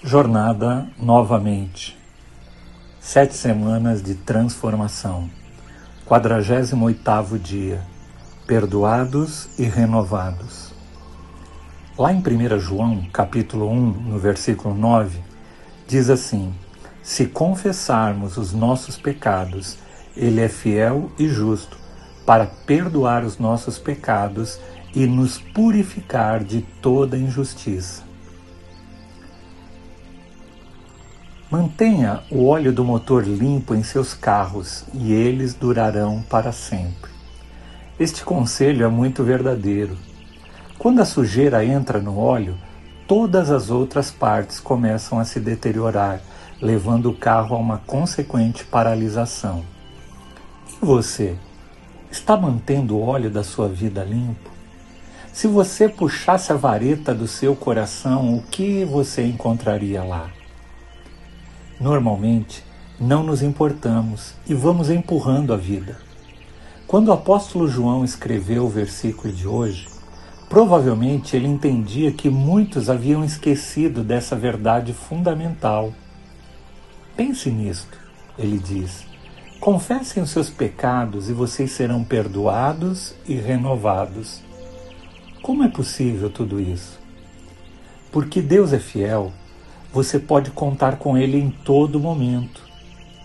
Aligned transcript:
Jornada 0.00 0.86
novamente. 0.96 1.98
Sete 3.00 3.34
semanas 3.34 4.00
de 4.00 4.14
transformação. 4.14 5.28
48 6.06 7.36
dia. 7.36 7.82
Perdoados 8.46 9.48
e 9.58 9.64
renovados. 9.64 10.72
Lá 11.98 12.12
em 12.12 12.18
1 12.18 12.60
João, 12.60 13.08
capítulo 13.12 13.68
1, 13.68 13.74
no 13.74 14.18
versículo 14.20 14.72
9, 14.72 15.18
diz 15.88 16.08
assim: 16.08 16.54
Se 17.02 17.26
confessarmos 17.26 18.36
os 18.36 18.52
nossos 18.52 18.96
pecados, 18.96 19.78
ele 20.16 20.40
é 20.40 20.48
fiel 20.48 21.10
e 21.18 21.26
justo 21.26 21.76
para 22.24 22.46
perdoar 22.46 23.24
os 23.24 23.36
nossos 23.36 23.80
pecados 23.80 24.60
e 24.94 25.08
nos 25.08 25.38
purificar 25.38 26.44
de 26.44 26.62
toda 26.80 27.18
injustiça. 27.18 28.07
Mantenha 31.50 32.20
o 32.30 32.44
óleo 32.44 32.70
do 32.74 32.84
motor 32.84 33.26
limpo 33.26 33.74
em 33.74 33.82
seus 33.82 34.12
carros 34.12 34.84
e 34.92 35.14
eles 35.14 35.54
durarão 35.54 36.20
para 36.28 36.52
sempre. 36.52 37.10
Este 37.98 38.22
conselho 38.22 38.84
é 38.84 38.88
muito 38.88 39.24
verdadeiro. 39.24 39.96
Quando 40.78 41.00
a 41.00 41.06
sujeira 41.06 41.64
entra 41.64 42.02
no 42.02 42.18
óleo, 42.18 42.54
todas 43.06 43.50
as 43.50 43.70
outras 43.70 44.10
partes 44.10 44.60
começam 44.60 45.18
a 45.18 45.24
se 45.24 45.40
deteriorar, 45.40 46.20
levando 46.60 47.08
o 47.08 47.16
carro 47.16 47.56
a 47.56 47.58
uma 47.58 47.78
consequente 47.78 48.62
paralisação. 48.66 49.64
E 50.82 50.84
você? 50.84 51.34
Está 52.10 52.36
mantendo 52.36 52.94
o 52.94 53.02
óleo 53.02 53.30
da 53.30 53.42
sua 53.42 53.70
vida 53.70 54.04
limpo? 54.04 54.50
Se 55.32 55.46
você 55.46 55.88
puxasse 55.88 56.52
a 56.52 56.56
vareta 56.56 57.14
do 57.14 57.26
seu 57.26 57.56
coração, 57.56 58.34
o 58.34 58.42
que 58.42 58.84
você 58.84 59.24
encontraria 59.24 60.04
lá? 60.04 60.28
Normalmente, 61.80 62.64
não 62.98 63.22
nos 63.22 63.42
importamos 63.42 64.34
e 64.48 64.54
vamos 64.54 64.90
empurrando 64.90 65.52
a 65.52 65.56
vida. 65.56 65.96
Quando 66.88 67.08
o 67.08 67.12
apóstolo 67.12 67.68
João 67.68 68.04
escreveu 68.04 68.64
o 68.64 68.68
versículo 68.68 69.32
de 69.32 69.46
hoje, 69.46 69.86
provavelmente 70.48 71.36
ele 71.36 71.46
entendia 71.46 72.10
que 72.10 72.28
muitos 72.28 72.90
haviam 72.90 73.24
esquecido 73.24 74.02
dessa 74.02 74.34
verdade 74.34 74.92
fundamental. 74.92 75.92
Pense 77.16 77.48
nisto, 77.50 77.96
ele 78.36 78.58
diz. 78.58 79.06
Confessem 79.60 80.20
os 80.22 80.30
seus 80.30 80.50
pecados 80.50 81.28
e 81.28 81.32
vocês 81.32 81.70
serão 81.70 82.02
perdoados 82.02 83.14
e 83.26 83.34
renovados. 83.34 84.42
Como 85.42 85.62
é 85.62 85.68
possível 85.68 86.28
tudo 86.28 86.60
isso? 86.60 86.98
Porque 88.10 88.40
Deus 88.42 88.72
é 88.72 88.78
fiel, 88.80 89.32
você 89.92 90.18
pode 90.18 90.50
contar 90.50 90.98
com 90.98 91.16
Ele 91.16 91.38
em 91.38 91.50
todo 91.50 92.00
momento. 92.00 92.62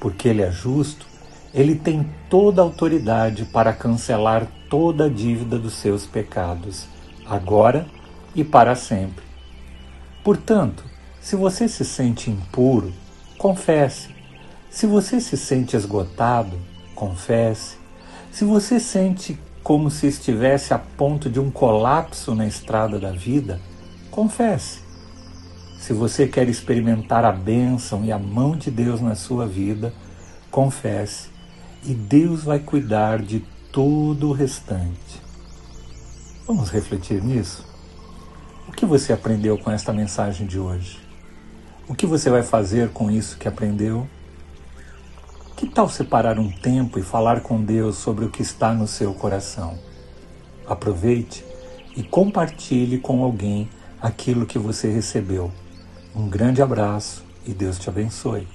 Porque 0.00 0.28
Ele 0.28 0.42
é 0.42 0.50
justo, 0.50 1.06
Ele 1.52 1.74
tem 1.74 2.08
toda 2.28 2.62
a 2.62 2.64
autoridade 2.64 3.44
para 3.44 3.72
cancelar 3.72 4.46
toda 4.68 5.06
a 5.06 5.08
dívida 5.08 5.58
dos 5.58 5.74
seus 5.74 6.06
pecados, 6.06 6.86
agora 7.26 7.86
e 8.34 8.42
para 8.42 8.74
sempre. 8.74 9.24
Portanto, 10.24 10.84
se 11.20 11.36
você 11.36 11.68
se 11.68 11.84
sente 11.84 12.30
impuro, 12.30 12.92
confesse. 13.38 14.08
Se 14.70 14.86
você 14.86 15.20
se 15.20 15.36
sente 15.36 15.76
esgotado, 15.76 16.58
confesse. 16.94 17.76
Se 18.30 18.44
você 18.44 18.80
sente 18.80 19.38
como 19.62 19.90
se 19.90 20.06
estivesse 20.06 20.72
a 20.72 20.78
ponto 20.78 21.28
de 21.28 21.38
um 21.38 21.50
colapso 21.50 22.34
na 22.34 22.46
estrada 22.46 22.98
da 22.98 23.12
vida, 23.12 23.60
confesse. 24.10 24.80
Se 25.82 25.92
você 25.92 26.28
quer 26.28 26.48
experimentar 26.48 27.24
a 27.24 27.32
bênção 27.32 28.04
e 28.04 28.12
a 28.12 28.18
mão 28.18 28.56
de 28.56 28.70
Deus 28.70 29.00
na 29.00 29.16
sua 29.16 29.48
vida, 29.48 29.92
confesse 30.48 31.28
e 31.84 31.92
Deus 31.92 32.44
vai 32.44 32.60
cuidar 32.60 33.20
de 33.20 33.40
todo 33.72 34.28
o 34.28 34.32
restante. 34.32 35.20
Vamos 36.46 36.70
refletir 36.70 37.20
nisso? 37.20 37.66
O 38.68 38.70
que 38.70 38.86
você 38.86 39.12
aprendeu 39.12 39.58
com 39.58 39.72
esta 39.72 39.92
mensagem 39.92 40.46
de 40.46 40.56
hoje? 40.56 41.00
O 41.88 41.96
que 41.96 42.06
você 42.06 42.30
vai 42.30 42.44
fazer 42.44 42.90
com 42.90 43.10
isso 43.10 43.36
que 43.36 43.48
aprendeu? 43.48 44.06
Que 45.56 45.66
tal 45.66 45.88
separar 45.88 46.38
um 46.38 46.48
tempo 46.48 46.96
e 46.96 47.02
falar 47.02 47.40
com 47.40 47.60
Deus 47.60 47.96
sobre 47.96 48.24
o 48.24 48.30
que 48.30 48.42
está 48.42 48.72
no 48.72 48.86
seu 48.86 49.12
coração? 49.14 49.76
Aproveite 50.64 51.44
e 51.96 52.04
compartilhe 52.04 52.98
com 52.98 53.24
alguém 53.24 53.68
aquilo 54.00 54.46
que 54.46 54.60
você 54.60 54.88
recebeu 54.88 55.50
um 56.14 56.28
grande 56.28 56.60
abraço 56.60 57.24
e 57.46 57.52
Deus 57.52 57.78
te 57.78 57.88
abençoe. 57.88 58.46